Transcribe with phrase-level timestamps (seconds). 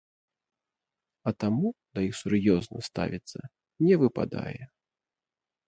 [1.31, 1.67] А таму
[1.99, 3.39] да іх і сур'ёзна ставіцца
[3.85, 4.59] не выпадае.